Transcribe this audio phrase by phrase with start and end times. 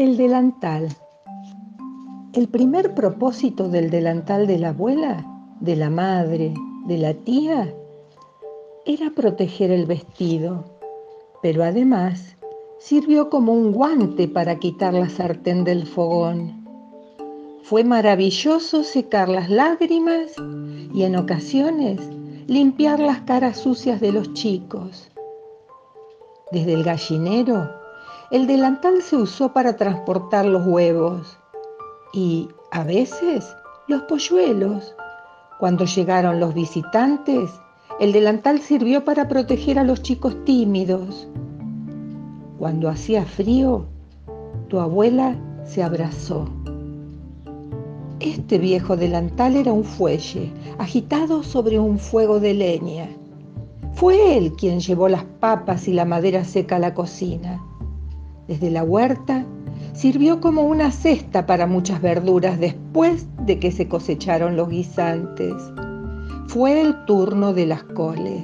[0.00, 0.88] El delantal.
[2.32, 5.26] El primer propósito del delantal de la abuela,
[5.60, 6.54] de la madre,
[6.86, 7.74] de la tía,
[8.86, 10.64] era proteger el vestido,
[11.42, 12.34] pero además
[12.78, 16.66] sirvió como un guante para quitar la sartén del fogón.
[17.62, 20.32] Fue maravilloso secar las lágrimas
[20.94, 22.00] y en ocasiones
[22.46, 25.10] limpiar las caras sucias de los chicos.
[26.52, 27.80] Desde el gallinero
[28.30, 31.36] el delantal se usó para transportar los huevos
[32.12, 33.56] y, a veces,
[33.88, 34.94] los polluelos.
[35.58, 37.50] Cuando llegaron los visitantes,
[37.98, 41.26] el delantal sirvió para proteger a los chicos tímidos.
[42.56, 43.86] Cuando hacía frío,
[44.68, 46.48] tu abuela se abrazó.
[48.20, 53.08] Este viejo delantal era un fuelle, agitado sobre un fuego de leña.
[53.94, 57.60] Fue él quien llevó las papas y la madera seca a la cocina
[58.50, 59.46] desde la huerta,
[59.92, 65.54] sirvió como una cesta para muchas verduras después de que se cosecharon los guisantes.
[66.48, 68.42] Fue el turno de las coles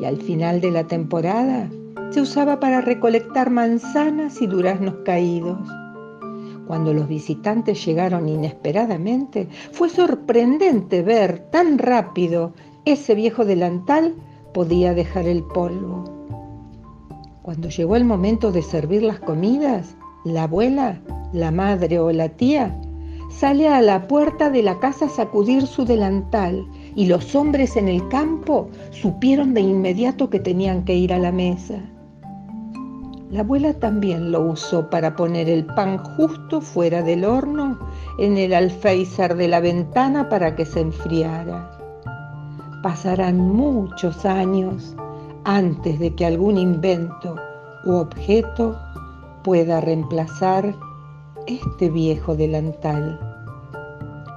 [0.00, 1.68] y al final de la temporada
[2.08, 5.60] se usaba para recolectar manzanas y duraznos caídos.
[6.66, 12.54] Cuando los visitantes llegaron inesperadamente, fue sorprendente ver tan rápido
[12.86, 14.14] ese viejo delantal
[14.54, 16.11] podía dejar el polvo.
[17.42, 21.00] Cuando llegó el momento de servir las comidas, la abuela,
[21.32, 22.80] la madre o la tía
[23.30, 27.88] sale a la puerta de la casa a sacudir su delantal y los hombres en
[27.88, 31.80] el campo supieron de inmediato que tenían que ir a la mesa.
[33.32, 37.76] La abuela también lo usó para poner el pan justo fuera del horno
[38.18, 41.76] en el alféizar de la ventana para que se enfriara.
[42.82, 44.94] Pasarán muchos años
[45.44, 47.36] antes de que algún invento
[47.84, 48.76] u objeto
[49.42, 50.74] pueda reemplazar
[51.46, 53.18] este viejo delantal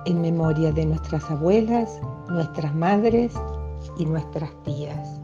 [0.06, 2.00] en memoria de nuestras abuelas,
[2.30, 3.34] nuestras madres
[3.98, 5.22] y nuestras tías.